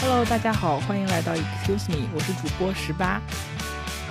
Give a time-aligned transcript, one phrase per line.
[0.00, 3.20] Hello，大家好，欢迎来到 Excuse Me，我是主播十八。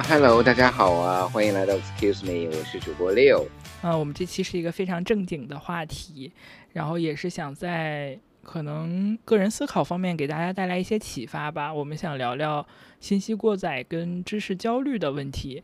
[0.09, 3.47] Hello，大家好啊，欢迎来到 Excuse Me，我是主播 Leo。
[3.83, 6.33] 嗯，我们这期是一个非常正经的话题，
[6.73, 11.73] 然后也是想在可能个人思考方面给大家带来一些启发吧。
[11.73, 12.67] 我们想聊聊
[12.99, 15.63] 信息过载跟知识焦虑的问题。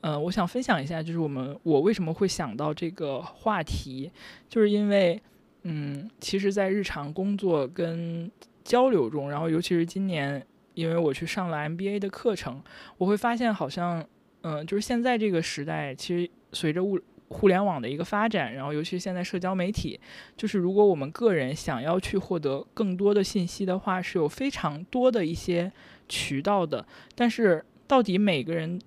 [0.00, 4.10] 嗯，我想分享一下，就是我们我为什么会想到这个话题，
[4.48, 5.20] 就是因为，
[5.64, 8.30] 嗯，其实，在日常工作跟
[8.62, 12.62] 交流中，然后尤其是今年，因为我去上了 MBA 的课程，
[12.96, 14.04] 我会发现好像，
[14.42, 19.98] 嗯，就是现在这个时代，其实随着物互联网的一个发展，然后尤其是现在社交媒体，
[20.36, 25.72] 就是如果我们个人想要去获得更多的信息的话，是有非常多的一些
[26.08, 26.86] 渠道的，
[27.16, 28.80] 但是到底每个人。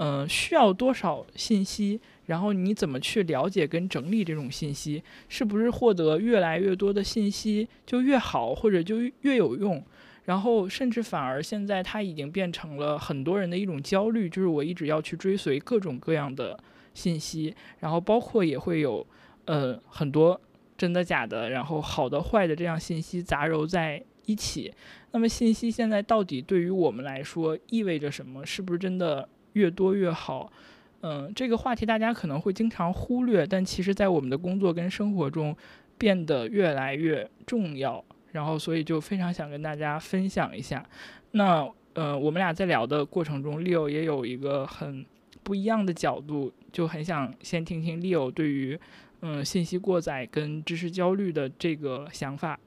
[0.00, 2.00] 嗯，需要多少信息？
[2.26, 5.02] 然后你怎么去了解跟整理这种信息？
[5.28, 9.82] 是不是获得越来越多的信息就越好，或者就越有用？
[10.24, 16.56] 然后甚至反而现在它已经变成了很多人的一种焦虑，就是我一直要去追随各种各样的
[16.94, 19.04] 信息，然后包括也会有
[19.46, 20.40] 呃很多
[20.76, 24.72] 真的假的，然后好的坏的这样信息杂糅在一起。
[25.10, 28.46] 那么信息现在到底对于我们来说意味着什么？
[28.46, 29.28] 是不是真的？
[29.58, 30.52] 越多越好，
[31.00, 35.56] 嗯，这个话题大家可能会经常忽略，但其实，在我们的工作跟生活中
[35.98, 38.04] 变得越来越重要。
[38.30, 40.86] 然后，所以就非常想跟大家分享一下。
[41.32, 45.04] 那，呃，我们俩在聊的过程中，Leo 也有一个很
[45.42, 48.78] 不一样的角度，就很想先听听 Leo 对于
[49.22, 52.60] 嗯信息过载跟知识焦虑的这个想法。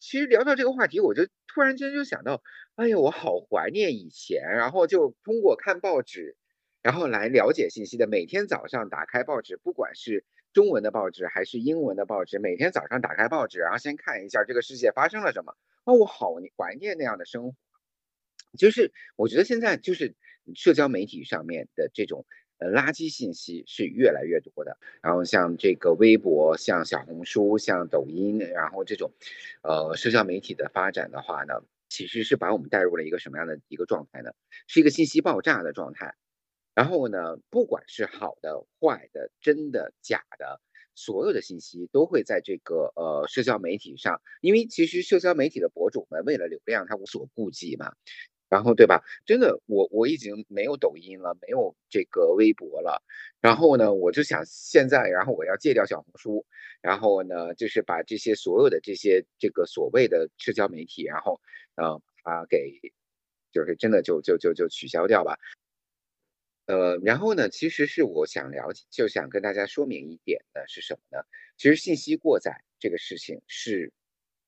[0.00, 2.42] 其实聊到这个话题，我就突然间就想到。
[2.76, 6.36] 哎呀，我好怀念以前，然后就通过看报纸，
[6.82, 8.08] 然后来了解信息的。
[8.08, 15.54] 每天早上打开报纸，不管是中文的报纸还是英文的报纸，每天早上打开报纸，然后先看一下这个世界发生了什么。
[15.84, 17.54] 哦，我好怀念那样的生活。
[18.58, 20.16] 就是我觉得现在就是
[20.56, 22.26] 社交媒体上面的这种
[22.58, 24.76] 呃垃圾信息是越来越多的。
[25.00, 29.12] 然后像这个微博、像小红书、像抖音，然后这种
[29.62, 31.62] 呃社交媒体的发展的话呢？
[31.94, 34.32] 其实是把我们带入了一个什么样的一个状态呢？
[34.66, 36.16] 是一个信息爆炸的状态。
[36.74, 40.60] 然后呢，不管是好的、坏的、真的、假的，
[40.96, 44.20] 所有的信息都会在这个呃社交媒体上。
[44.40, 47.92] 因为其实社交媒体的博主们为了流量，他无所顾忌嘛。
[48.50, 49.02] 然后对吧？
[49.26, 53.02] 真的，我我已经没有抖音了，没有这个微博了。
[53.40, 56.46] 然后呢，我就想现在，然后我要戒掉小红书，
[56.80, 61.40] 然后呢，就是把这些所有的这些这个所谓的社交媒体，然后
[61.76, 62.80] 呃啊给，
[63.52, 65.38] 就是真的就就就就取消掉吧。
[66.66, 71.24] 呃，然后呢，其实是我想了解，就想跟大家说明一点的是什么呢？
[71.56, 73.92] 其实信息过载这个事情是。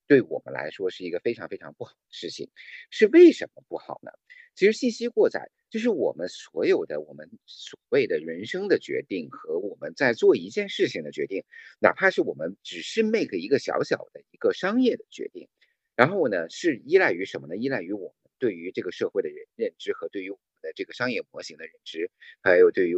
[0.09, 2.49] 对我们来说是一个非常非常不好的事情，
[2.89, 4.11] 是为什么不好呢？
[4.55, 11.43] 其实信息过载就是我们所有的我们所谓的人生的决定和我们在做一件事情的决定，
[11.81, 15.49] 哪怕是我们只是 make 一个小小的一个商业的决定，
[15.97, 17.57] 然后呢是依赖于什么呢？
[17.57, 22.09] 依赖于我们对于这个社会的认认知和对于我们的这个商业模型的认知，
[22.41, 22.95] 还有对于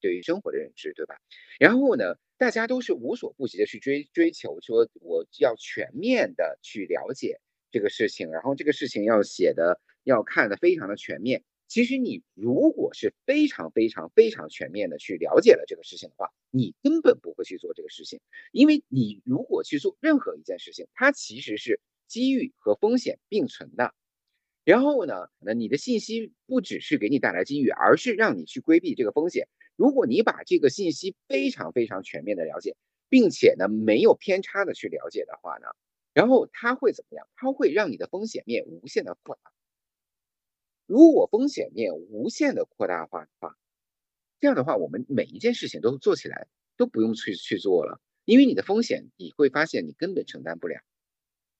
[0.00, 1.16] 对于生活的认知，对吧？
[1.58, 2.16] 然后呢？
[2.36, 7.40] 大家都是无所不及的去追追求，说我要全面的去了解
[7.70, 11.44] 这个事情，然后这个事情要写的要看的非常的全面。
[11.74, 18.20] 其实你如果是非常非常非常全面的去了解了这个事情的话，你根本不会去做这个事情，
[18.52, 23.92] 因为你如果去做任何一件事情，它其实是机遇和风险并存的。
[24.64, 29.48] 然后呢，那你的信息不只是给你带来机遇，而是让你去规避这个风险。
[29.74, 32.76] 如果你把这个信息非常非常全面的了解，
[33.08, 35.66] 并且呢没有偏差的去了解的话呢，
[36.12, 37.26] 然后它会怎么样？
[37.34, 39.53] 它会让你的风险面无限的扩大。
[40.86, 43.56] 如果风险面无限的扩大化的话，
[44.40, 46.46] 这样的话，我们每一件事情都做起来
[46.76, 50.80] 都不用去去做了，因为你的风险你会发现你根本承担不了，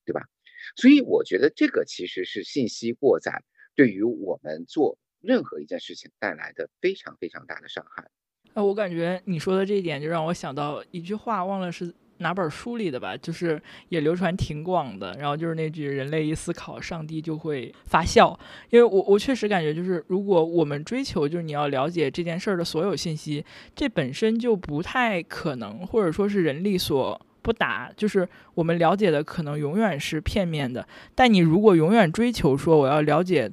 [0.05, 0.29] 对吧？
[0.77, 3.43] 所以我觉得这个其实是信息过载
[3.75, 4.99] 对于我们做。
[5.21, 8.11] 任何一件事情带来的非常非常大的伤害。
[8.53, 11.95] 呃，我感觉你说的这一点就让我想到一句话，忘了是
[12.25, 15.15] 哪本书里的吧，就是也流传挺广的。
[15.19, 18.37] 然后就是那句“人类一思考，上帝就会发笑”。
[18.71, 23.45] 因为我我确实感觉，就是如果我们追求就是你要了解这件事儿的所有信息，
[23.77, 27.93] 这本身就不太可能，或者说是人力所不达。
[27.95, 30.89] 就是我们了解的可能永远是片面的。
[31.15, 33.53] 但你如果永远追求说我要了解。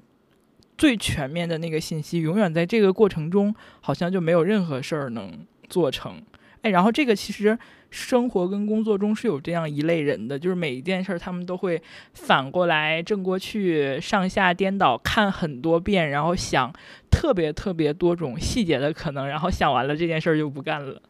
[0.78, 6.20] 最全面的那个信息，永远在这个过程中，好像就没有任何事儿能做成。
[6.62, 7.58] 哎，然后这个其实
[7.90, 11.82] 生活跟工作中是有这样一类人的，就是每一件事儿他们都会
[12.14, 16.72] 反过来正过去，上下颠倒看很多遍，然后想
[17.10, 21.02] 特别特别多种细节的可能，然后想完了这件事儿就不干了。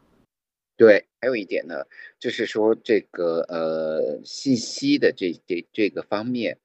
[0.78, 1.76] 对，还有一点呢，
[2.18, 6.58] 就是说这个呃信息的这这这个方面，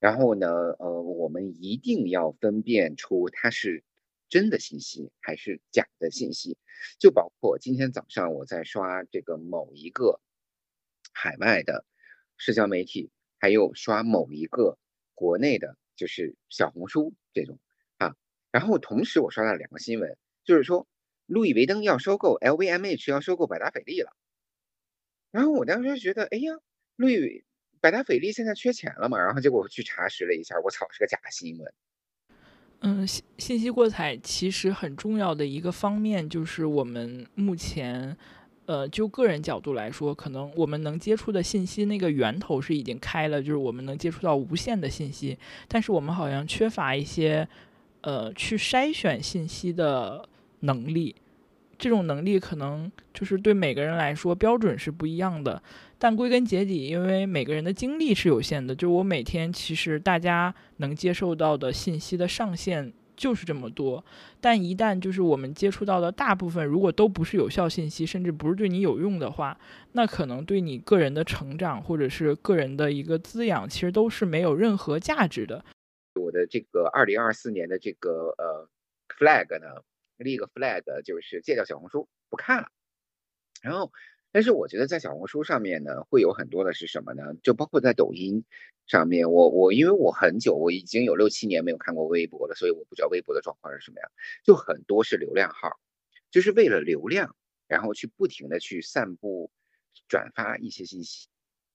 [0.00, 3.84] 然后呢，呃，我们一定要分辨出它是
[4.32, 6.56] 真的信息还是假的信息。
[6.98, 10.22] 就包括今天早上我在刷这个某一个
[11.12, 11.84] 海外的
[12.38, 14.78] 社交媒体，还有刷某一个
[15.14, 17.58] 国内的，就是小红书这种
[17.98, 18.16] 啊，
[18.50, 20.88] 然后同时我刷到两个新闻，就是说。
[21.26, 24.12] 路易威登要收购 LVMH，要收购百达翡丽了。
[25.30, 26.52] 然后我当时觉得，哎呀，
[26.96, 27.44] 路易
[27.80, 29.18] 百达翡丽现在缺钱了嘛？
[29.24, 31.72] 然后结果我去查实了一下，我操，是个假新闻。
[32.84, 38.16] 嗯，信信息过载其实很重要的一个方面，就是我们目前，
[38.66, 45.38] 呃，就个人角度来说，可能我们能接触的信息那个源头是已经开了，就是我们能接触到无限的信息，
[45.68, 47.48] 但是我们好像缺乏一些，
[48.00, 50.28] 呃，去筛选信息的
[50.60, 51.14] 能力。
[51.82, 55.60] 这种能力可能就是对每个人来说标准是不一样的，
[55.98, 64.04] 但归根结底，因为每个人的精力是有限的，就我每天其实大家能接受到的信息的上限就是这么多，
[64.40, 69.58] 但一旦就是我们接触到的大部分如果都不是有效信息，甚至不是对你有用的话，
[69.90, 75.64] 那可能对你个人的成长或者是个人的一个滋养，其实都是没有任何价值的。
[76.14, 78.68] 我的这个二零二四年的这个呃
[79.18, 79.82] flag 呢？
[80.16, 82.68] 立个 flag 就是戒掉小红书不看了，
[83.62, 83.92] 然后，
[84.30, 87.34] 但是我觉得在小红书上面呢，会有很多的是什么呢？
[87.42, 88.44] 就包括在抖音
[88.86, 94.10] 上面，我我因为我很久我已经有六七年没有看过微博了，所以我不知道微博的状况是什么样。
[94.44, 95.78] 就很多是流量号，
[96.30, 97.36] 就是为了流量，
[97.68, 99.50] 然后去不停的去散布、
[100.08, 101.28] 转发一些信息，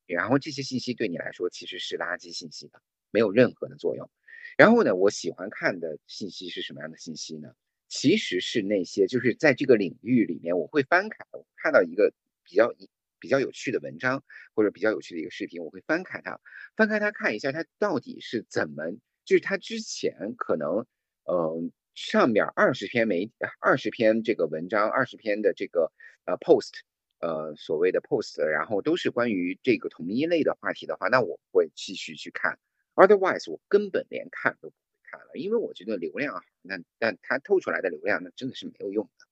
[0.06, 2.82] 然后这些信息对你来说其实是垃圾信息的，
[3.12, 4.10] 没有任何的作用。
[4.58, 7.54] 然后呢，我喜欢看的信息是什么样的信息呢？
[7.88, 12.14] 其实是那些，就是在这个领域里面，我会翻开，我，看到一个
[12.44, 12.74] 比较
[13.20, 14.24] 比较有趣的文章
[14.54, 16.40] 或者比较有趣的一个视频，我会翻开它，
[16.76, 18.92] 翻开它看一下，它到底是怎么，
[19.26, 20.86] 就是它之前可能，
[21.24, 25.92] 呃，上面二十篇媒二十篇这个文章，二十篇的这个
[26.26, 26.72] 呃 post，
[27.20, 32.60] 呃所谓的 post，然后都是关于这个同一类的话题的话，那我会继续去看
[32.96, 34.76] ，otherwise 我根本连看都不。
[35.10, 39.26] 看了，因为我觉得流量好，那但它透出来的流量那真的是没有用的。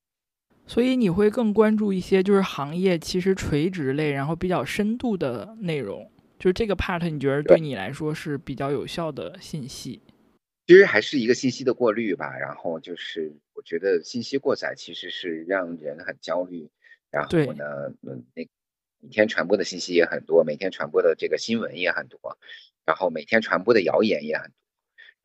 [0.68, 10.02] 所以你会更关注一些就是行业其实垂直类，然后比较深度的内容，就是这个 part 你觉得对你来说是比较有效的信息？
[10.66, 12.36] 其实还是一个信息的过滤吧。
[12.36, 16.68] 然后就是我觉得信息过载其实是让人很焦虑。
[17.12, 18.44] 然后呢，嗯，那
[19.02, 22.40] 每天传播的信息也很多，每天传播的这个新闻也很多，
[22.86, 24.65] 然后每天传播的谣言也很多。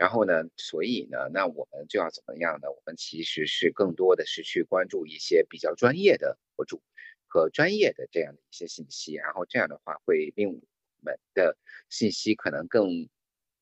[0.00, 0.44] 然后呢？
[0.56, 1.28] 所以呢？
[1.30, 2.70] 那我们就要怎么样呢？
[2.70, 6.80] 我们其实是更多的是去关注一些比较专业的博主
[7.26, 10.58] 和专业的这样的一些信息，然后这样的话会令我
[11.02, 11.54] 们的
[11.90, 13.10] 信息可能更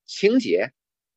[0.06, 0.70] 清洁，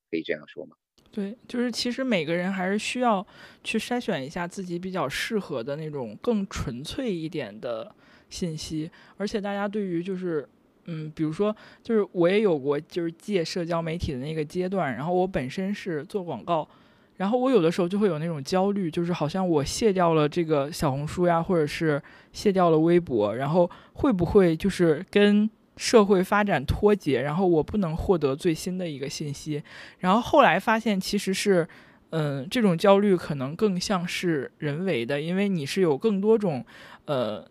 [0.09, 0.75] 可以这样说吗？
[1.11, 3.23] 对，就是其实每个人还是需要
[3.63, 7.95] 去筛选一下自己比较适合的那种更纯粹一点的
[8.27, 10.49] 信息，而且大家对于就是。
[10.93, 16.67] 嗯，比如说，就是我也有过就是借社交媒体的那个阶段，然后我本身是做广告，
[17.15, 22.01] 然后我有的时候就会有那种焦虑，就是好像我卸掉了这个小红书呀，或者是
[22.33, 29.63] 卸掉了微博，然后会不会就是跟社会发展脱节，然后我不能获得最新的一个信息，
[29.99, 31.65] 然后后来发现其实是，
[32.09, 36.65] 嗯，这种焦虑可能更像是人为的，因为你是有更多种，
[37.05, 37.49] 呃。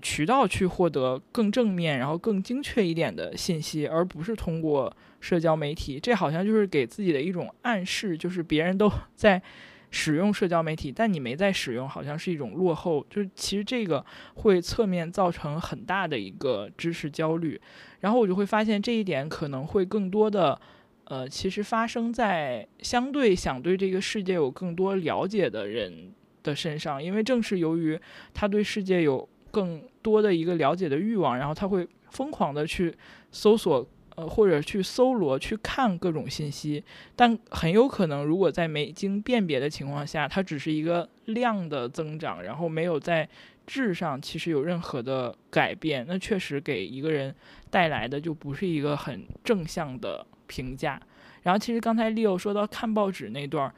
[0.00, 6.00] 渠道去获得更正面，然后更精确一点的信息，而不是通过社交媒体。
[6.00, 9.42] 这好像就是给自己的一种暗示，就是别人都 在
[9.90, 13.04] 使用社交媒体，但你没在使用，好像是一种落后。
[13.10, 14.04] 就是其实这个
[14.34, 17.60] 会侧面造成很大的一个知识焦虑。
[18.00, 20.60] 然后我就会发现这一点可能会更多的，
[21.04, 28.00] 呃，其实发生在相对想对这个世界有更多了解的人的身上，因为正是由于
[28.32, 29.28] 他对世界有。
[29.52, 32.94] 更多的一个了解的欲望，然后他会疯狂的去
[33.30, 36.82] 搜索，呃，或者去搜罗、去看各种信息，
[37.14, 43.28] 但很有可能，如果在没经辨别的情况下，它只是一个量的增长，然后没有在
[43.66, 47.34] 质上其实有任何的改变，那确实给一个人
[47.70, 51.00] 带来的就不是一个很正向的评价。
[51.42, 53.74] 然后，其实刚才 Leo 说到看报纸那段儿，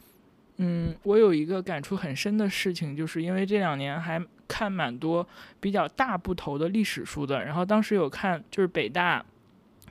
[0.59, 4.23] 嗯，我有一个感触很深的事情，就是因为这两年还。
[4.53, 5.27] 看蛮多
[5.61, 7.43] 比较大部头的历史书的。
[7.43, 9.25] 然后当时有看就是北大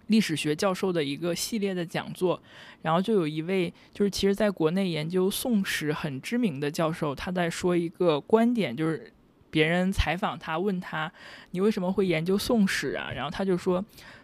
[0.08, 2.40] 历史学教授的一个系列的讲座，
[2.84, 9.12] 然后就有一位就是其实在国内研究宋史很知名的教授，他在说一个观点，就是
[9.50, 11.12] 别人采访他问他
[11.52, 13.12] 你为什么会研究宋史啊？
[13.16, 13.84] 然后他就说。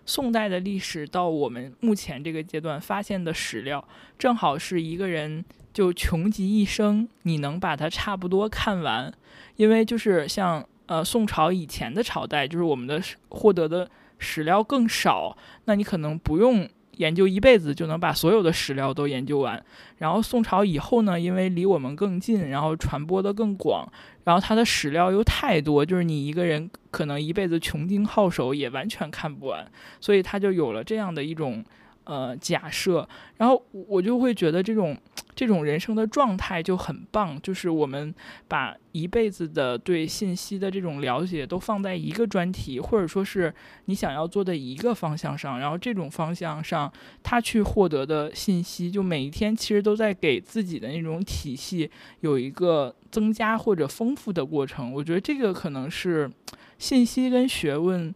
[0.09, 3.85] 宋代的历史到我们目前这个阶段发现的史料，
[4.17, 5.43] 正好是一个人
[5.77, 9.13] 就穷极一生，你能把它差不多看完。
[9.57, 16.67] 因为就是像呃宋朝以前的朝代，就是我们的获得的史料更少，那你可能不用。
[16.97, 19.63] 研究一辈子就能把所有的史料都研究完，
[19.99, 23.87] 然后宋朝以后呢，因为离我们更近，然后传播的更广，
[24.23, 31.63] 然后它的史料又太多，就是你一个人可能一辈子穷经皓首也完全看不完，所以它就有了这样的一种。
[32.07, 34.97] 呃，假设，然后我就会觉得这种
[35.35, 38.15] 这种人生的状态就很棒，就是我们
[38.47, 43.53] 把一辈子的对信息的这种了解都放在一个专题，或者说是
[43.85, 46.89] 你想要做的一个方向上，然后这种方向上
[47.21, 54.93] 他去获得的信息，就每一天其实都在给自己的那种体系有一个增加或者丰富的过程。
[54.93, 56.31] 我觉得这个可能是
[56.77, 58.15] 信息跟学问。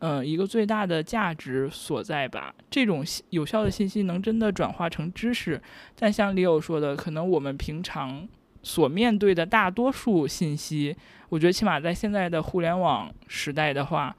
[0.00, 2.54] 嗯，一个最大的价值所在吧。
[2.70, 5.60] 这种有效的信息能真的转化成知识，
[5.98, 8.28] 但像李友说的，可能我们平常
[8.62, 10.94] 所面对的大多数信息，
[11.30, 14.14] 我觉得起码在现在的互联网时代的话，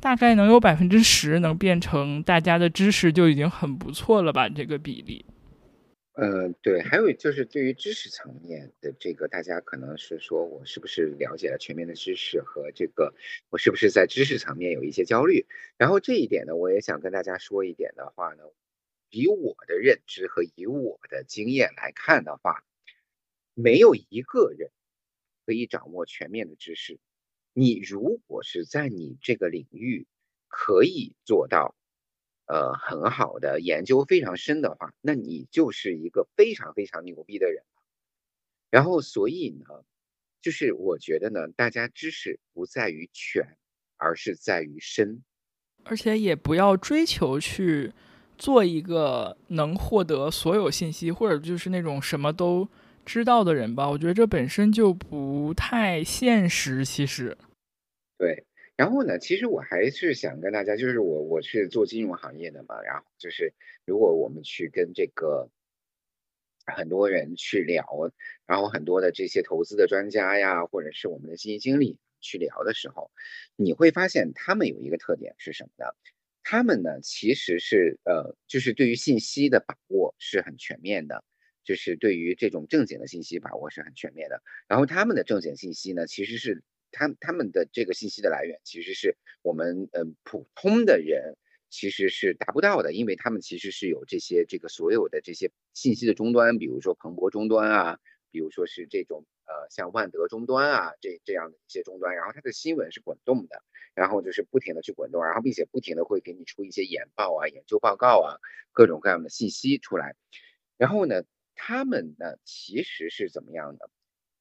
[0.00, 4.48] 大概能有百分之十能变成大家的知识，就已经很不错了吧？
[4.48, 5.24] 这个比例。
[6.20, 13.14] 嗯，对，还有就是对于知识层面的这个，大家可能是说我是不是了解了全面的知识和这个
[13.50, 15.46] 我是不是在知识层面有一些焦虑？
[15.76, 18.42] 然后这一点呢，我也想跟大家说一点的话呢，
[19.10, 22.64] 以我的认知和以我的经验来看的话，
[23.54, 24.72] 没有一个人
[25.46, 26.98] 可以掌握全面的知识。
[27.52, 30.08] 你如果是在你这个领域
[30.48, 31.76] 可以做到。
[32.48, 37.62] 呃，很好的研究非常深的话，那你就是一个非常非常牛逼的人。
[38.70, 39.84] 然后，所以呢，
[40.40, 43.56] 就是我觉得呢，大家知识不在于全，
[43.98, 45.22] 而是在于深，
[45.84, 47.92] 而且也不要追求去
[48.38, 52.66] 做一个能获得所有信息，或者就是那种什么都
[53.04, 53.88] 知道的人吧。
[53.90, 56.82] 我觉得这本身就不太现实。
[56.84, 57.36] 其实，
[58.18, 58.47] 对。
[58.78, 63.52] 然后呢，其实我还是想跟大家，就是我我是做金融行业的嘛，然后就是
[63.84, 65.50] 如果我们去跟这个
[66.64, 67.84] 很多人去聊，
[68.46, 73.10] 然后很多的这些投资的专家呀，或者是我们的基金经理去聊的时候，
[73.56, 75.90] 你会发现他们有一个特点是什么呢？
[76.44, 81.24] 他们呢其实是呃，就是对于信息的把握是很全面的，
[81.64, 84.40] 就是对于这种正经的信息把握是很全面的。
[84.68, 86.62] 然后他们的正经信息呢，其实是。
[86.92, 91.36] 他他们的这个信息的来源，其实是我们嗯普通的人
[91.70, 97.98] 其实是达不到的，因为他们其实是有这些这个所有的这些信息的终端，比如说彭博终端啊，
[98.30, 103.62] 比如说是这种呃像万德终端啊这这样的一些终端，然后它的新闻是滚动的，
[103.94, 108.40] 然后就是不停的去滚动，然后并且不停的会给你出一些研报啊、研究报告啊
[108.72, 110.16] 各种各样的信息出来，
[110.78, 113.90] 然后呢，他们呢其实是怎么样的？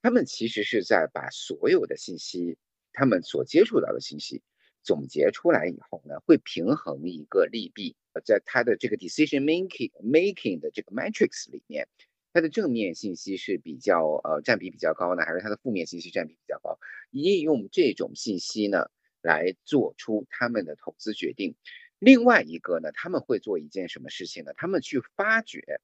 [0.02, 2.58] 他们其实是在把所有的信息，
[2.94, 4.42] 他们所接触到的信息
[4.84, 7.96] 总结出来以后呢，会平衡一个利弊。
[8.26, 11.88] 在他的这个 decision making making 的这个 matrix 里面，
[12.34, 16.80] 它的正面信息是比较呃占比比较高呢，还是它的负面信息占比比较高？
[17.12, 18.90] 利用这种信息呢，
[19.22, 21.56] 来做出他们的投资决定。
[22.00, 24.52] 另外一个呢，他们会做一件什么事情呢？
[24.56, 25.80] 他们去发掘，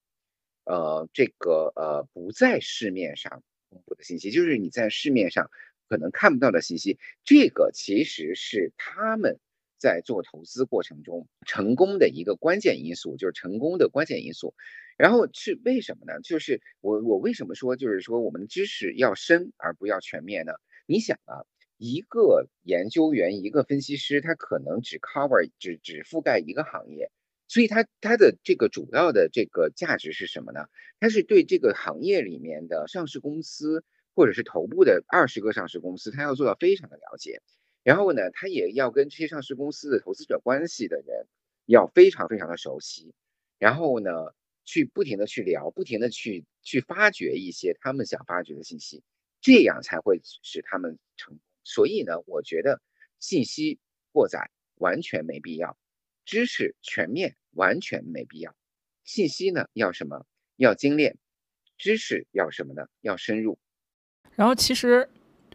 [0.64, 3.44] 呃，这个呃不在市面上。
[3.74, 5.50] 公布的信息就是你在市面上
[5.88, 9.38] 可能看不到的信息，这个其实是他们
[9.78, 14.54] 在做投资过程中成功的一个关键因素，就是成功的关键因素。
[14.96, 16.20] 然后是为什么呢？
[16.22, 20.52] 就是我我为什么说就是说我们的知识要深而不要全面呢？
[20.86, 21.42] 你想啊，
[21.76, 27.10] 一个研究员一个分析师，他可能只 cover 只只覆盖一个行业。
[27.54, 30.66] 所以它它的这个主要的这个价值是什么呢？
[30.98, 37.42] 它是对这个行业里面的上市公司或者是头部的二十个上市公司，它要做到非常的了解。
[37.84, 41.28] 然后呢，它也要跟这些上市公司的投资者关系的人
[41.64, 43.14] 要非常非常的熟悉。
[43.60, 44.10] 然后呢，
[44.64, 49.04] 去不停的去聊，不停的去去发掘一些他们想发掘的信息，
[49.40, 51.38] 这样才会使他们成。
[51.62, 52.82] 所以呢，我觉得
[53.20, 53.78] 信息
[54.10, 55.78] 过载完全没必要，
[56.24, 57.36] 知识全面。
[57.56, 58.52] 完全没必要。
[59.04, 60.26] 信息呢要什么？
[60.56, 61.16] 要精炼。
[61.78, 62.88] 知识要什么呢？
[63.00, 63.56] 要深入。
[64.34, 65.08] 然后其实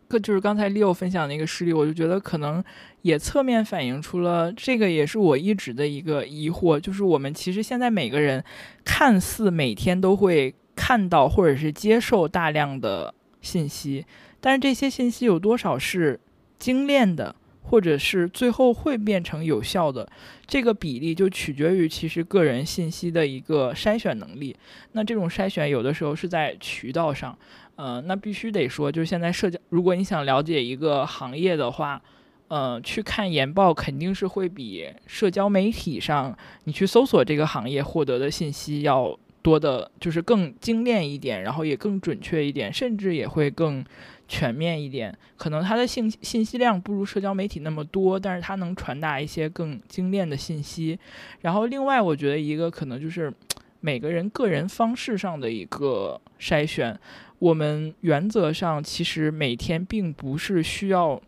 [0.08, 2.64] 个就是刚才 Leo 分享的一个事例，我就觉得可能
[3.02, 8.42] 也侧面反映出了这个，也是我一直的一个疑惑，就是我们其实现在每个人
[8.86, 14.06] 看似每天都会看到或者是接受大量的信息，
[14.40, 16.18] 但是这些信息有多少是
[16.58, 17.36] 精炼的？
[17.70, 20.10] 或者是最后会变成有效的，
[20.48, 24.56] 这个比例就取决于其实个人信息的一个筛选能力。
[24.94, 27.38] 那这种筛选有的时候是在渠道上，
[27.76, 32.02] 呃，那必须得说，就是现在社交，如果你想了解一个行业的话，
[32.48, 43.86] 呃，去看研报肯定是会比社交媒体上你去搜索这个行业获得的信息要多的，就是更精炼一点，然后也更准确一点，甚至也会更。
[44.30, 50.98] 全面一点，可能它的信信息量不如社交媒体那么多，但是它能传达一些更精炼的信息。
[51.42, 53.34] 然后另外，我觉得一个可能就是
[53.82, 56.98] 每个人个人方式上的一个筛选。
[57.40, 61.20] 我们原则上其实每天并不是需要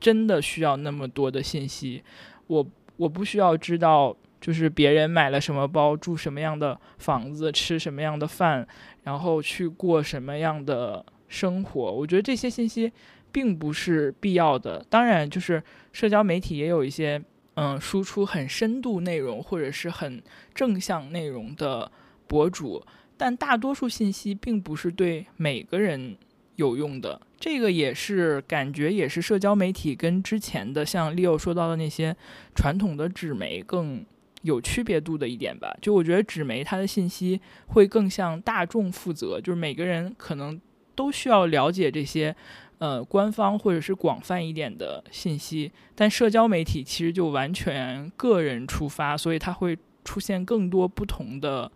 [0.00, 2.02] 真的需要那么多的信息。
[2.46, 8.66] 我我不需要知道就是别人买了什么包，住什么样的房子，吃什么样的饭，
[9.02, 11.04] 然后去过什么样的。
[11.28, 12.92] 生活，我觉得这些信息
[13.32, 14.84] 并不是必要的。
[14.88, 17.22] 当然，就是社交媒体也有一些
[17.54, 20.22] 嗯输出很深度内容或者是很
[20.54, 21.90] 正向内容的
[22.26, 22.82] 博主，
[23.16, 26.16] 但大多数信息并不是对每个人
[26.54, 27.20] 有用的。
[27.38, 32.16] 这个也是感觉也是社交媒体跟之前的像 Leo 说到的那些
[32.54, 34.04] 传统的纸媒更
[34.42, 35.76] 有区别度的一点吧。
[35.82, 40.58] 就我觉得纸媒它的信息会更向大众负责，就是每个人可能。
[40.96, 42.34] 都需要了解这些，
[42.78, 51.70] 呃，官方或者是广泛一点的信息，但社交媒体其实就完全个人出发，所以它会出现更多不同的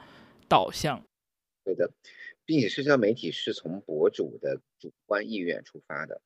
[0.49, 1.01] 导向。
[1.65, 1.91] 对的，
[2.45, 6.21] 并且社交媒体是从博主的主观意愿出发的，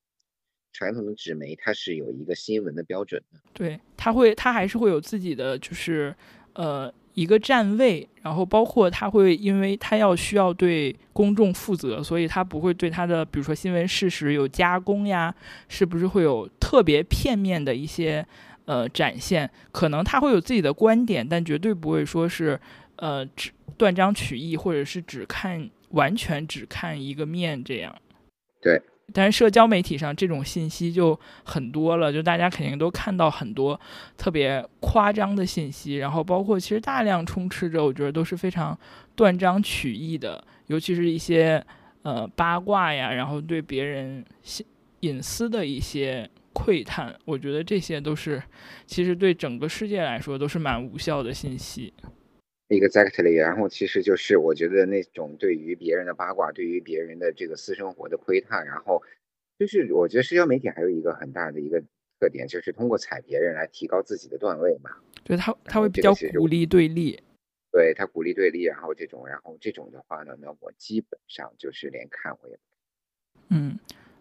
[0.73, 3.41] 传统的纸媒它是有一个新闻的标准的。
[3.53, 6.15] 对，它会，它还是会有自己的，就是
[6.55, 6.91] 呃。
[7.15, 15.35] 一个站位，然后包括他会，因为他要需要对公众负责，所以他不会对他的，比如说新闻事实有加工呀，
[15.69, 18.27] 是不是会有特别片面的一些
[18.67, 19.49] 呃展现？
[19.73, 22.61] 可能他会有自己的观点，但绝对不会说是
[22.97, 27.95] 呃只断章取义，或者是只看完全只看一个面这样。
[28.61, 28.83] 对。
[29.13, 33.79] 但是社交媒体上这种信息就很多了，就大家肯定都看到很多
[34.17, 38.77] 特别夸张的信息，然后包括其实大量充斥着，我觉得都是非常
[39.15, 41.65] 断章取义的，尤其是一些
[42.03, 44.25] 呃八卦呀，然后对别人
[45.01, 48.43] 隐私的一些窥探，我觉得这些都是
[48.87, 51.93] 其实对整个世界来说都是蛮无效的信息。
[52.81, 59.03] Exactly，然后其实就是我觉得那种对于别人的八卦，对于别人的这个私生活的窥探，然后
[59.59, 61.83] 就是我觉得社交媒体还有一个很大的一个
[62.21, 64.91] 特点，就是通过踩别人来提高自己的段位嘛。
[65.23, 67.23] 对他他会比较鼓励对立，
[67.73, 72.61] 对他鼓励对立，然后这种然后这种的话呢，那我基本上就是连看我也不
[73.49, 73.79] 嗯。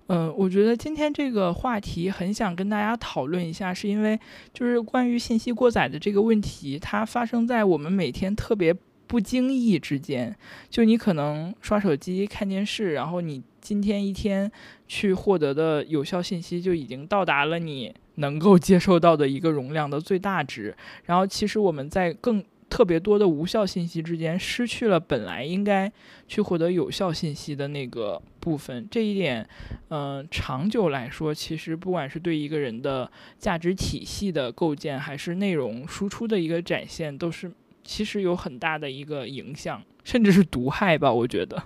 [0.08, 4.20] 嗯，我觉得今天这个话题很想跟大家讨论一下，是因为
[4.54, 8.76] 就是关于信息过载的这个问题，它发生在我们每天特别
[9.08, 10.36] 不经意之间。
[10.70, 14.52] 就你可能刷手机、看电视，然后你今天一天
[14.88, 20.76] 去获得的有效信息就已经到达了你能够接受到的一个容量的最大值。
[21.06, 25.92] 然后其实我们在更特别多的无效信息之间，失去了本来应该
[26.28, 28.88] 去获得有效信息的那个部分。
[28.90, 29.48] 这一点，
[29.90, 37.52] 嗯，长久来说，其实不管是对一个人的价值体系的构建，还是内容输出的一个展现，都是
[37.84, 41.14] 其实有很大的一个影响，甚至是毒害吧。
[41.14, 41.64] 我觉得。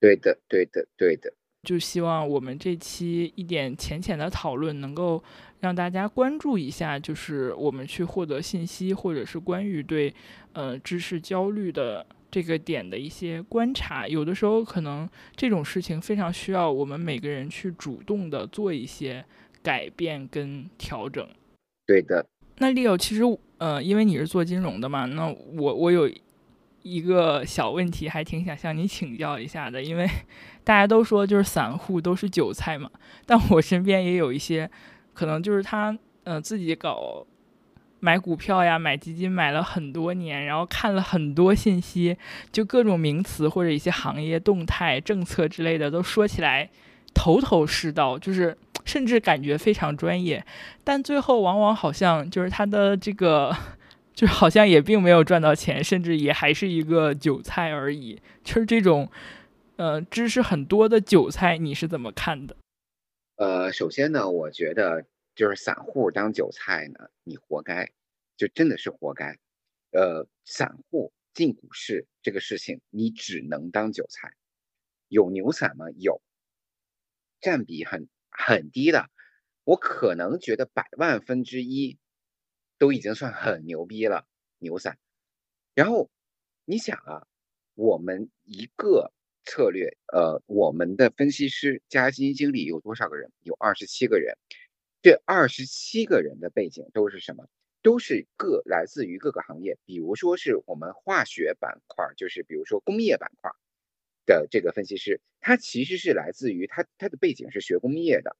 [0.00, 1.32] 对的，对的，对的。
[1.62, 5.22] 就希望我们这期一点浅浅的讨论，能够
[5.60, 10.12] 让大家关注一下，就是我们去获得信息，或者是关于对
[10.54, 14.08] 呃知识焦虑的这个点的一些观察。
[14.08, 19.24] 有的时候可能这种事情非常需要我们每个人去主动的做一些
[19.62, 21.24] 改变跟调整。
[21.86, 22.26] 对的。
[22.58, 23.22] 那 Leo，其实
[23.58, 26.10] 呃，因为你是做金融的嘛，那我我有。
[26.82, 30.08] 一个小问题，还挺想向你请教一下的，因为
[30.64, 32.90] 大家都说就是散户都是韭菜嘛，
[33.24, 34.68] 但我身边也有一些，
[35.14, 37.24] 可能就是他呃自己搞
[38.00, 42.16] 买股票呀、买基金买了很多年，然后看了很多信息，
[42.50, 46.68] 就各种名词或者一些行业动态、政策之类的都说起来
[47.14, 50.44] 头头是道，就是甚至感觉非常专业，
[50.82, 53.56] 但最后往往好像就是他的这个。
[54.14, 58.20] 就好像也并没有赚到钱，甚至也还是一个韭菜而已。
[58.44, 59.10] 就是这种，
[59.76, 62.56] 呃，知识很多的韭菜，你是怎么看的？
[63.36, 67.90] 呃，首先呢，我觉得就是散户当韭菜呢，你活该，
[68.36, 69.38] 就真的是活该。
[69.90, 74.32] 呃，散户进股市这个事情，你只能当韭菜。
[75.08, 75.86] 有牛散吗？
[75.96, 76.22] 有，
[77.40, 79.10] 占比很很低的。
[79.64, 81.98] 我可能觉得百万分之一
[82.82, 84.26] 都已经算很牛逼了，
[84.58, 84.98] 牛散。
[85.72, 86.10] 然后
[86.64, 87.28] 你想啊，
[87.74, 89.12] 我们一个
[89.44, 93.30] 策略，呃，我们的分析师加基金经理有多少个人？
[93.38, 94.36] 有二十七个人。
[95.00, 97.48] 这二十七个人的背景都是什么？
[97.82, 103.52] 都是各来自于各个行业，比如说是我们化学板块，就是比如说工业板块
[104.26, 108.36] 的这个分析师，他其实是来自于他他的背景是学工业的。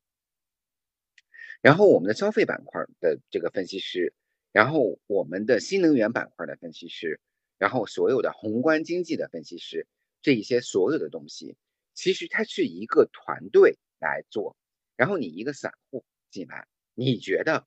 [1.60, 4.12] 然后我们的消费板块的这个分析师，
[4.52, 7.20] 然后我们的新能源板块的分析师，
[7.58, 9.86] 然后所有的宏观经济的分析师，
[10.20, 11.56] 这一些所有的东西，
[11.94, 14.56] 其实它是一个团队来做。
[14.94, 17.66] 然后你一个散户进来，你觉得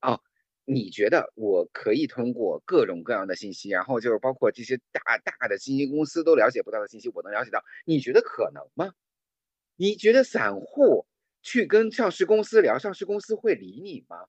[0.00, 0.20] 哦？
[0.68, 7.62] 你觉得我可以通过各种各样的信息，然后就是包括这些大大的基金公司都了解不到的信息，我能了解到？
[7.84, 8.92] 你觉得可能吗？
[9.76, 11.06] 你觉得散户
[11.40, 14.26] 去跟上市公司聊，上市公司会理你吗？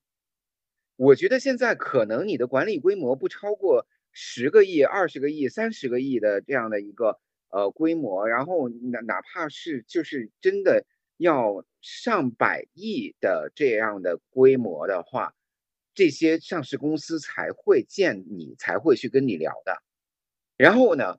[0.97, 15.33] 我觉得现在可能你的管理规模不超过十个亿、二十个亿、三十个亿的这样的一个呃规模，然后哪哪怕是就是真的要上百亿的这样的规模的话。
[15.93, 19.81] 这些上市公司才会见你，才会去跟你聊的。
[20.55, 21.17] 然后呢，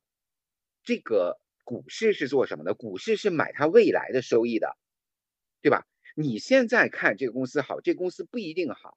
[0.85, 2.75] 这个股市是做什么的？
[2.75, 4.77] 股市是买它未来的收益的，
[5.63, 5.85] 对吧？
[6.15, 8.97] 你现在看这个公司好，这公司不一定好，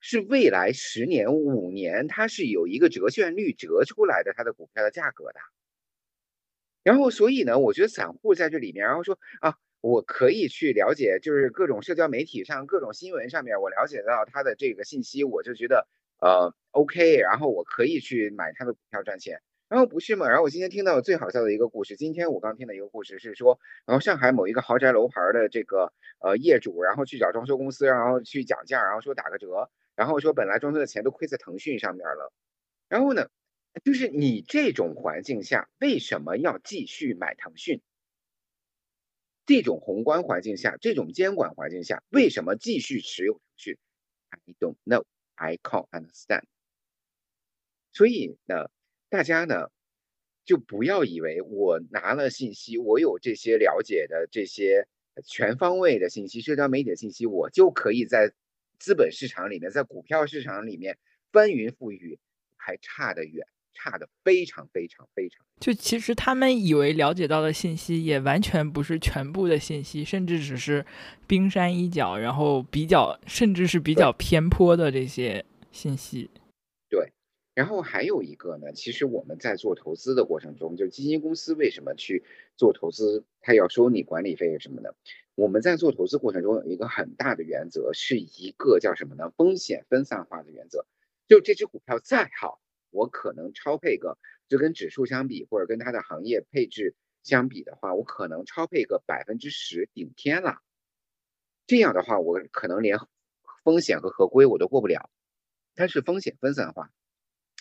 [0.00, 5.40] 是未来十年、五年，它是有一个折现率折出来的，它的股票的价格的。
[6.82, 9.54] 然后，所以呢，我觉得散户在这里面，然后说啊。
[9.82, 15.88] 我可以去了解，就是各种社交媒体上、各种新闻上面，我了解到他的这个信息，我就觉得
[16.20, 19.40] 呃 OK，然后我可以去买他的股票赚钱。
[19.70, 20.28] 然后不是嘛？
[20.28, 32.32] 然后我今天听到最好笑的一个故事，今天我刚听的一个故事是说，然后上海某一个豪宅楼盘的这个呃业主，然后去找装修公司，然后去讲价，然后说打个折，然后说本来装修的钱都亏在腾讯上面了。
[32.88, 33.28] 然后呢，
[33.84, 37.80] 就是你这种环境下，为什么要继续买腾讯？
[39.46, 43.78] 这种宏观环境下，这种监管环境下，为什么继续持有腾讯
[44.28, 46.44] ？I don't know, I can't understand。
[47.92, 48.70] 所以呢，
[49.08, 49.70] 大家呢
[50.44, 54.86] 就不要以为我拿了信息，我有这些了解的这些
[55.24, 58.32] 全方位的信息，社交媒体的信息，我就可以在
[58.80, 60.98] 资本市场里面，在股票市场里面
[61.30, 62.18] 翻云覆雨，
[62.56, 63.46] 还差得远。
[63.72, 70.84] 差得非常非常非常，就其实他们以为了解到的信息也完全不是全部的信息，甚至只是
[71.26, 76.28] 冰山一角，然后比较甚至是比较偏颇的这些信息。
[76.90, 77.10] 对，
[77.54, 82.22] 然后还有一个呢，其实我们在做投资的过程中，就基金公司为什么去
[82.56, 84.94] 做投资，他要收你管理费什么的？
[85.34, 89.30] 我们在做投资过程中有一个很大的原则，是一个叫什么呢？
[89.36, 90.86] 风险分散化的原则。
[91.28, 92.60] 就这只股票再好。
[92.90, 100.56] 我可能超配个，就跟指数相比，或者跟它的行业配置相比的话，我可能超配个百分之十顶天了。
[101.68, 102.98] 这样的话，我可能连
[103.62, 105.08] 风险和合规我都过不了。
[105.76, 106.90] 它是风险分散化。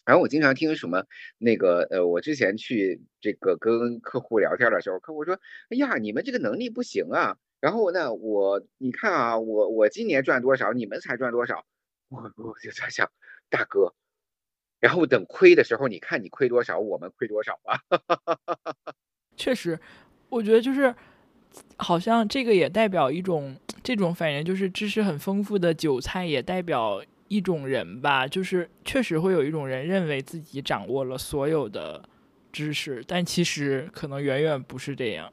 [0.04, 1.06] 然后我经常听什么
[1.38, 11.66] 那个呃，我之前去这个跟客户聊天的时候，客户说：“哎呀，你们这个能力不行啊。”然后呢，我你看啊，我我今年赚多少，你们才赚多少？
[12.10, 13.10] 我我就在想，
[13.50, 13.94] 大哥。
[14.80, 17.82] 然后等亏的时候，你看你亏多少，我们亏多少吧。
[19.36, 19.78] 确实，
[20.30, 20.96] 我觉得就是
[21.78, 28.26] 好像这个也代表一种这种反应，就是知识很丰富的韭菜，也代表一种人吧。
[28.26, 32.08] 就是确实会有一种人认为自己掌握了所有的
[32.54, 35.32] 知识，但其实可能远远不是这样。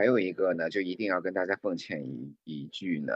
[0.00, 3.12] 还有一个呢，就一定要跟大家奉劝一一句呢，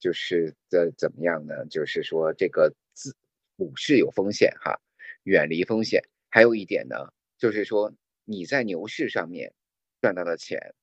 [0.00, 1.64] 就是这怎么样呢？
[1.66, 3.14] 就是说这个自。
[3.56, 4.80] 股市有风险哈，
[5.22, 6.02] 远离风险。
[6.28, 6.96] 还有一点呢，
[7.38, 9.54] 就是说你在牛市上面
[10.00, 10.74] 赚到的钱，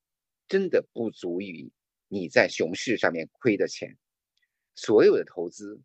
[0.48, 1.70] 真的不足以
[2.08, 3.98] 你在熊市上面亏的钱。
[4.74, 5.82] 所有的投资，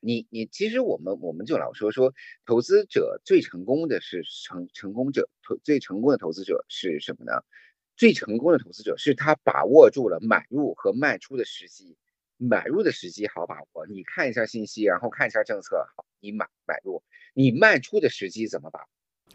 [0.00, 2.12] 你你其实我们我们就老说说，
[2.44, 7.42] 投资者最成功的是成成功者，投最成功的投资者是什么呢？
[7.96, 11.96] 最成功的投资者是他把握住了买入和卖出的时机。
[12.36, 17.02] 买入的时机好把握，你看一下信息，然后看一下政策，好，你买买入。
[17.32, 18.86] 你卖出的时机怎么把握？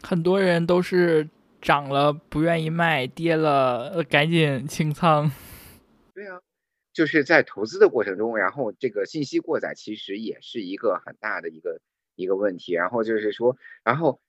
[0.02, 1.28] 很多人都是
[1.62, 5.32] 涨了不愿意卖，跌了赶紧清仓。
[6.14, 6.42] 对啊，
[6.92, 11.80] 就是在投资的过程中，然后这个信息过载其实也是一个很大的一个
[12.16, 12.74] 一个问题。
[12.74, 14.20] 然后就是说，然后哦，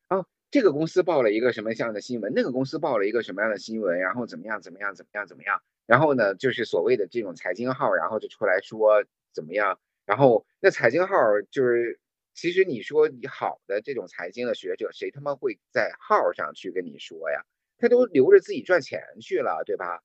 [0.51, 11.15] 这个公司报了一个什么样的新闻，那个公司报了一个什么样的新闻，然后怎么样怎么样怎么样怎么样，然后呢，就是所谓的这种财经号，然后就出来说怎么样，然后那财经号
[11.49, 11.99] 就是。
[12.33, 17.43] 其实你说你好的这种财经的学者，谁他妈会在号上去跟你说呀？
[17.77, 20.01] 他都留着自己赚钱去了，对吧？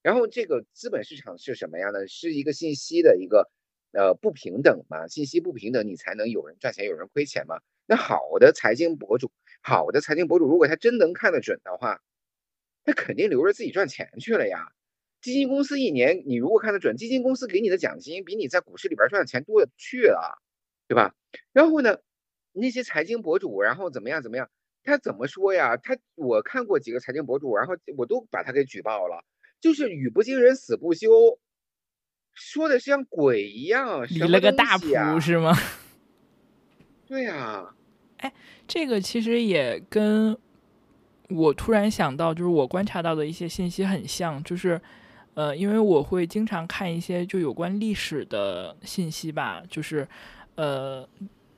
[0.00, 2.06] 然后这个资本市场是什么样的？
[2.06, 3.50] 是一个信息的一个
[3.90, 5.08] 呃不平等嘛？
[5.08, 7.58] 信息不平等，你才能有人赚钱，有人亏钱嘛？
[7.86, 9.32] 那好的财经博主，
[9.64, 12.02] 好的财经博主，如果他真能看得准的话，
[12.84, 14.68] 他肯定留着自己赚钱去了呀。
[15.22, 20.38] 基金公司一年你如果看得准，基金公司给你的奖金比你在股市里边赚的钱多的去了。
[20.86, 21.14] 对吧？
[21.54, 21.96] 然后呢，
[22.52, 24.50] 那些财经博主，然后怎么样怎么样？
[24.82, 25.78] 他怎么说呀？
[25.78, 29.24] 他我看过几个财经博主，然后我都把他给举报了，
[29.62, 31.08] 就是语不惊人死不休，
[32.34, 35.56] 说的像鬼一样，离了个大谱是吗？
[37.08, 37.74] 对呀，
[38.24, 38.32] 哎，
[38.66, 40.36] 这个其实也跟
[41.28, 44.80] 我突然想到，就是我观察到的一些信息很像，就是。
[45.36, 50.06] 呃，因为我会经常看一些就有关历史的信息吧，就是，
[50.54, 51.04] 呃，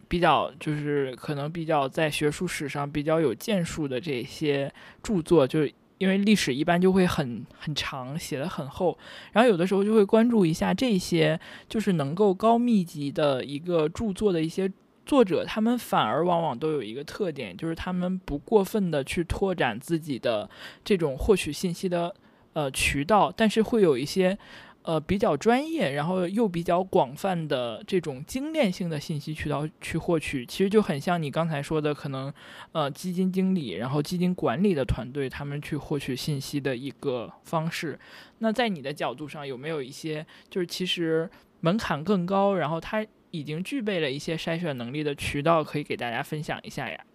[0.09, 8.97] 比较就是可能比较在学术史上比较有建树的这些著作，就是因为历史一般就会很很长，写的很厚，
[9.33, 14.73] 然后有的时候就会关注一下这些就是能够高密集的一个著作的一些
[15.07, 20.51] 作者，他们反而往往都有一个特点，就是他们不过分的去拓展自己的
[20.85, 22.15] 这种获取信息的。
[22.57, 24.39] 呃，渠道，但是会有一些，
[24.81, 32.33] 呃，比较专业，然后又比较广泛的这种精炼性的信息渠道去获取，其实就很像你刚才说的，可能，
[32.73, 37.99] 呃，基金经理，然后基金管理的团队，他们去获取信息的一个方式。
[38.39, 41.29] 那在你的角度上，有没有一些就是其实
[41.61, 43.05] 门槛更高，然后它
[43.37, 47.07] 已经具备了一些筛选能力的渠道，可以给大家分享一下呀？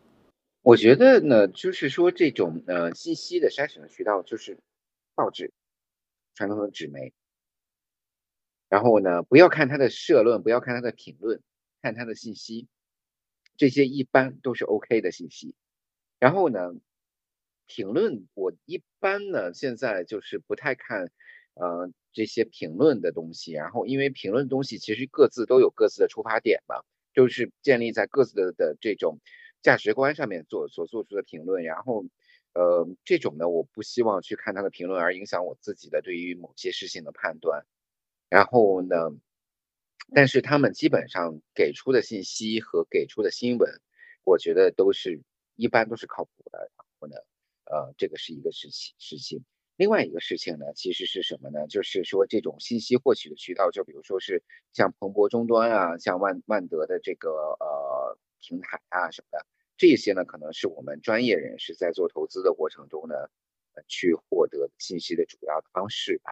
[0.62, 4.58] 我觉得呢，就是说这种呃信息的筛选的渠道，就是。
[5.14, 5.52] 报纸，
[6.36, 7.12] 传统的纸媒，
[8.70, 11.42] 然后呢，不要看他的社论，不要看他的评论，
[11.82, 12.70] 看他的信息，
[13.58, 15.54] 这些一般都是 OK 的信息。
[16.18, 16.74] 然后呢，
[17.68, 21.12] 评论我一般呢现在就是不太看，
[21.56, 23.54] 呃，这些评论的东西。
[23.54, 26.76] 然后因为评论东西其实各自都有各自的出发点嘛，
[27.14, 29.20] 就是建立在各自的的这种
[29.62, 32.06] 价值观上面做所做出的评论，然后。
[32.54, 37.66] 呃，这种呢，我不希望去看他的评论而影响我自己的对于某些事情的判断。
[38.30, 38.98] 然后呢，
[40.14, 43.72] 但是他们基本上给出的信息和给出的新闻，
[44.26, 45.22] 我觉得都是
[45.56, 46.60] 一般都是靠谱的。
[46.76, 47.16] 然后呢，
[47.64, 49.46] 呃，这个是一个事情事情。
[49.82, 51.66] 另外一个事情呢，其实是什么呢？
[51.66, 59.48] 就是说这种信息获取的渠道，就比如说是像彭博终端啊，像万万德的这个呃平台啊什么的。
[59.78, 63.16] 这些呢，可能是我们专业人士在做投资的过程中呢，
[63.88, 66.32] 去获得信息的主要的方式吧。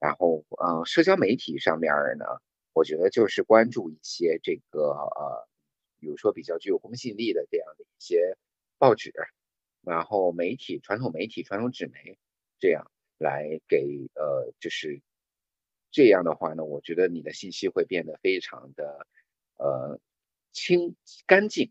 [0.00, 2.24] 然后，呃，社交媒体上面呢，
[2.72, 5.46] 我觉得就是关注一些这个呃，
[6.00, 8.38] 比如说比较具有公信力的这样的一些
[8.78, 9.12] 报纸，
[9.82, 12.16] 然后媒体、传统媒体、传统纸媒，
[12.64, 15.02] 这样来给呃，就是
[15.90, 19.06] 这样的话呢，我觉得你的信息会变得非常的
[19.58, 20.00] 呃
[20.52, 20.96] 清
[21.26, 21.70] 干净。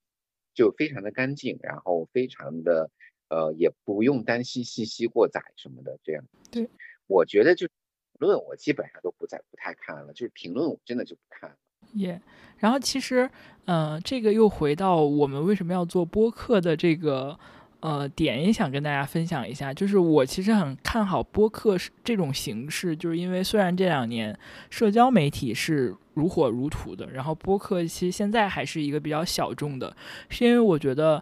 [0.56, 2.92] 就非常的干净，然后非常的，
[3.28, 6.24] 呃，也不用担心信息过载什么的，这样。
[6.52, 6.70] 对，
[7.08, 7.74] 我觉得就评
[8.20, 11.58] 论我基本上都不再不太看了，就是评论我真的就不看了。
[11.94, 12.22] 耶，
[12.60, 13.28] 然后其实，
[13.66, 17.40] 呃，这个又回到我们为什么要做播客的这个。
[17.84, 24.34] 呃，点也想跟大家分享一下，就是我其实很看好播客这种形式，就是因为虽然这两年
[24.70, 29.94] 社交媒体是如火如荼的，然后播客其实现在还是一个比较小众的，
[30.30, 31.22] 是因为我觉得，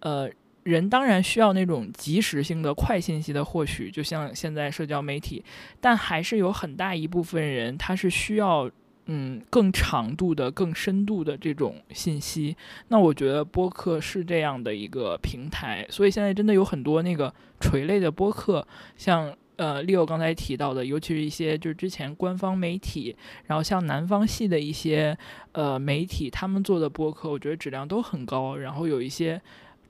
[0.00, 0.28] 呃，
[0.64, 5.42] 人当然需要那种及时性的快信息的获取，就像现在社交媒体，
[5.80, 8.70] 但还是有很大一部分人他是需要。
[9.06, 12.56] 嗯，更长度的、更深度的这种信息，
[12.88, 23.14] 那我觉得播客是这样的一个平台，所以现在真的有很多那个垂类的播客，像呃，Leo 刚才提到的，尤其是一些就是之前官方媒体，
[23.46, 25.16] 然后像南方系的一些
[25.52, 29.40] 呃媒体，他们做的播客，我觉得质量都很高，然后有一些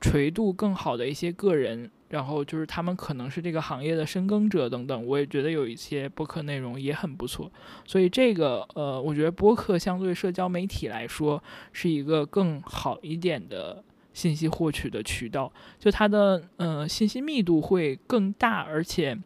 [0.03, 1.89] 垂度更好的一些个人。
[2.09, 7.51] 然后就是他们可能是这个行业的深耕者等等，我也觉得有一些播客内容也很不错。
[7.87, 19.17] 所以这个呃，我觉得播客相对社交媒体来说是一个更好一点的信息获取的渠道，就它的呃信息密度会更大，而且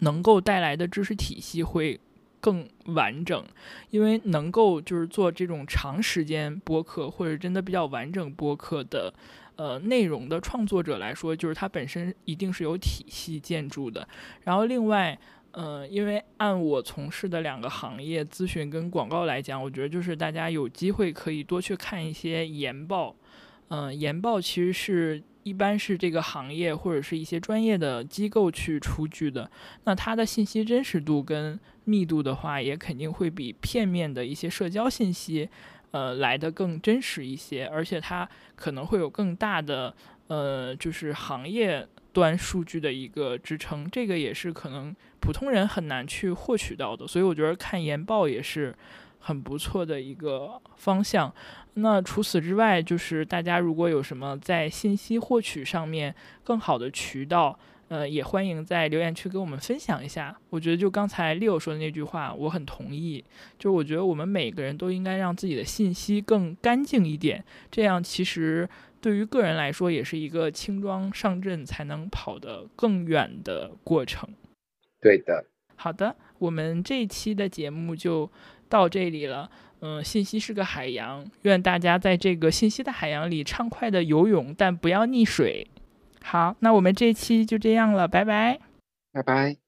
[0.00, 2.00] 能够带来的知识体系会
[2.40, 3.44] 更完整，
[3.90, 9.14] 因为能够就是做这种长时间播客或者真的比较完整播客的，
[9.58, 14.08] 呃，内容的创作者来说，就是它本身一定是有体系建筑的。
[14.44, 15.18] 然后另外，
[15.50, 23.14] 呃，因为按我从事的两个行业，咨询跟广告来讲，我觉得就是大家有机会可以多去看一些研报。
[23.68, 25.22] 嗯，研报其实是。
[25.44, 29.50] 一般是这个行业或者是一些专业的机构去出具的，
[29.84, 35.48] 那它的信息真实度跟密度的话，也肯定会比片面的一些社交信息，
[35.90, 39.94] 呃，来的更真实一些，而且它可能会有更大的，
[40.28, 48.74] 呃，就是行业端数据的一个支撑，这个也是可能普通人很难去获取到的，所以我觉得看研报也是。
[49.20, 51.30] 很不错的一个方向。
[51.74, 60.36] 那除此之外，就是大家如果有什么在信息获取上面更好的渠道，呃，也欢迎在留言区跟我们分享一下。
[60.50, 63.24] 我觉得就刚才 Leo 说的那句话，我很同意。
[63.58, 68.68] 就我觉得我们每个人都应该让自己的信息更干净一点，这样其实
[69.00, 74.28] 对于个人来说也是一个轻装上阵才能跑得更远的过程。
[75.00, 75.46] 对的。
[75.76, 78.30] 好的，我们这一期的节目就。
[78.70, 85.66] 到这里了，嗯，信息是个海洋，愿大家在这个信息的海洋里畅快的游泳，但不要溺水。
[86.22, 88.58] 好，那我们这期就这样了，拜拜，
[89.12, 89.67] 拜拜。